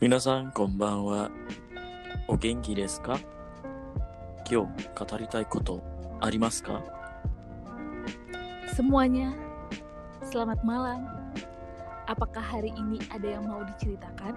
[0.00, 1.30] 皆さんこんばんは。
[2.28, 3.18] お元気ですか
[4.50, 5.82] 今日語りたいこと
[6.20, 6.82] ありますか
[8.74, 9.32] Semuanya,
[10.24, 11.04] selamat malam.
[12.08, 14.34] Apakah hari ini ada yang mau diceritakan?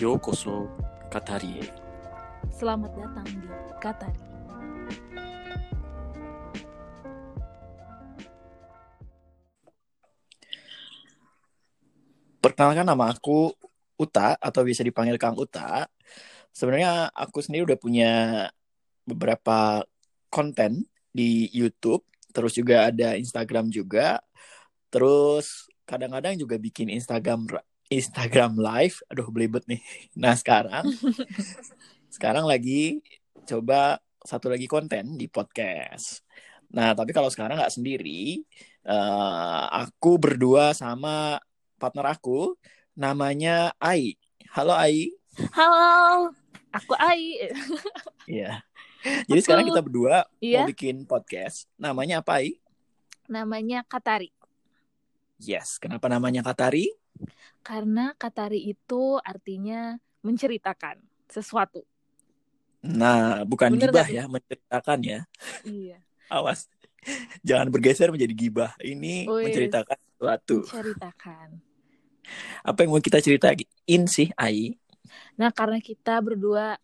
[0.00, 0.68] ようこそ語
[1.42, 1.90] りへ。
[2.50, 3.48] Selamat datang di
[3.80, 4.16] Katari.
[12.45, 13.49] Perkenalkan nama aku
[13.97, 15.89] Uta atau bisa dipanggil Kang Uta.
[16.53, 18.11] Sebenarnya aku sendiri udah punya
[19.01, 19.81] beberapa
[20.29, 24.21] konten di YouTube, terus juga ada Instagram juga.
[24.93, 27.49] Terus kadang-kadang juga bikin Instagram
[27.89, 29.01] Instagram live.
[29.09, 29.81] Aduh belibet nih.
[30.21, 30.85] Nah, sekarang
[32.15, 33.01] sekarang lagi
[33.49, 36.21] coba satu lagi konten di podcast.
[36.77, 38.37] Nah, tapi kalau sekarang nggak sendiri,
[38.85, 41.41] eh, aku berdua sama
[41.75, 42.55] partner aku
[42.95, 44.15] namanya Ai.
[44.55, 45.11] Halo Ai.
[45.51, 46.31] Halo,
[46.71, 47.51] aku Ai.
[48.25, 48.63] Iya.
[49.27, 50.63] Jadi sekarang kita berdua Iya.
[50.63, 51.67] mau bikin podcast.
[51.75, 52.57] Namanya apa Ai?
[53.27, 54.31] Namanya Katari.
[55.37, 55.75] Yes.
[55.77, 56.89] Kenapa namanya Katari?
[57.61, 61.83] Karena Katari itu artinya menceritakan sesuatu.
[62.85, 65.19] Nah, bukan Bener gibah ya, menceritakan ya.
[65.65, 65.97] Iya,
[66.29, 66.69] Awas.
[67.41, 68.77] Jangan bergeser menjadi gibah.
[68.77, 69.49] Ini Wih.
[69.49, 70.59] menceritakan sesuatu.
[70.63, 71.61] menceritakan.
[72.65, 74.73] Apa yang mau kita ceritain sih, Ai?
[75.37, 76.79] Nah, karena kita berdua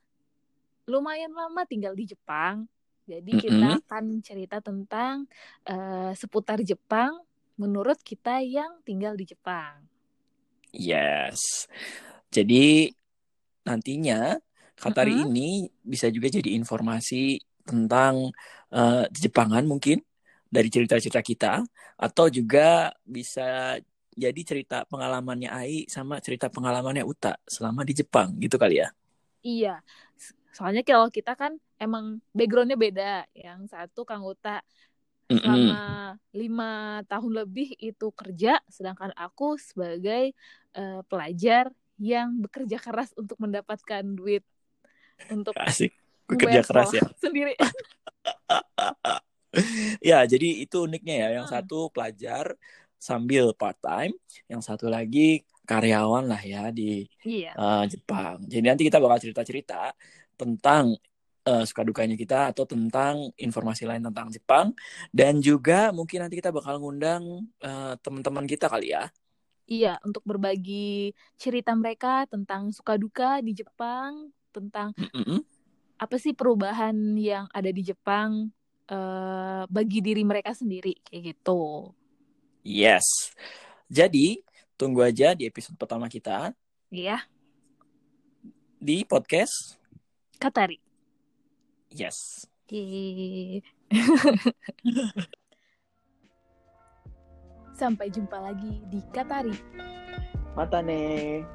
[0.85, 2.67] lumayan lama tinggal di Jepang,
[3.09, 3.81] jadi kita Mm-mm.
[3.81, 5.25] akan cerita tentang
[5.65, 7.17] eh, seputar Jepang
[7.57, 9.85] menurut kita yang tinggal di Jepang.
[10.71, 11.67] Yes.
[12.31, 12.87] Jadi
[13.67, 14.39] nantinya
[14.81, 15.29] Katari Mm-mm.
[15.29, 18.33] ini bisa juga jadi informasi tentang
[18.73, 20.01] eh, Jepangan mungkin
[20.51, 21.63] dari cerita-cerita kita
[21.95, 23.79] atau juga bisa
[24.11, 28.91] jadi cerita pengalamannya Ai sama cerita pengalamannya Uta selama di Jepang gitu kali ya.
[29.41, 29.79] Iya,
[30.51, 33.25] soalnya kalau kita kan emang backgroundnya beda.
[33.31, 34.59] Yang satu Kang Uta
[35.31, 40.35] selama lima tahun lebih itu kerja, sedangkan aku sebagai
[40.75, 44.43] eh, pelajar yang bekerja keras untuk mendapatkan duit
[45.31, 45.95] untuk Asik.
[46.27, 47.05] Bekerja keras ya.
[47.23, 47.55] sendiri.
[50.09, 51.27] Ya, jadi itu uniknya ya.
[51.41, 51.59] Yang Hmm.
[51.59, 52.45] satu pelajar
[53.07, 54.13] sambil part time,
[54.51, 56.83] yang satu lagi karyawan lah ya di
[57.25, 58.35] Iya, eh, Jepang.
[58.51, 59.75] Jadi nanti kita bakal cerita-cerita
[60.39, 60.85] tentang
[61.47, 64.67] eh, suka dukanya kita atau tentang informasi lain tentang Jepang
[65.09, 67.23] dan juga mungkin nanti kita bakal ngundang
[67.65, 69.09] eh, teman-teman kita kali ya.
[69.73, 70.73] iya untuk berbagi
[71.43, 74.11] cerita mereka tentang suka duka di Jepang,
[74.55, 75.43] tentang Mm-mm.
[76.03, 76.95] apa sih perubahan
[77.29, 78.49] yang ada di Jepang
[78.91, 81.95] eh, bagi diri mereka sendiri kayak gitu.
[82.67, 83.31] Yes.
[83.87, 84.43] Jadi
[84.75, 86.51] tunggu aja di episode pertama kita
[86.91, 87.23] Iya,
[88.81, 89.79] di podcast.
[90.35, 90.75] Katari.
[91.87, 92.43] Yes.
[92.67, 93.63] Yeay.
[97.79, 99.55] Sampai jumpa lagi di Katari.
[100.51, 101.47] Mata nih.